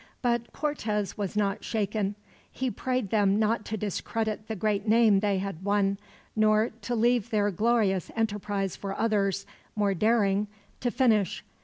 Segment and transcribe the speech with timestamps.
[0.23, 2.15] But Cortez was not shaken.
[2.51, 5.99] He prayed them not to discredit the great name they had won,
[6.35, 9.45] nor to leave their glorious enterprise for others,
[9.75, 10.47] more daring,
[10.79, 11.45] to finish.